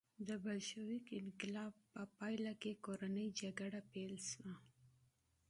د 0.27 0.29
بلشویک 0.43 1.05
انقلاب 1.21 1.73
په 1.91 2.01
پایله 2.17 2.53
کې 2.61 2.81
کورنۍ 2.85 3.27
جګړه 3.41 3.81
پیل 3.91 4.13
شوه 4.29 4.55